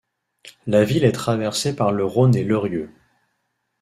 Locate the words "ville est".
0.83-1.11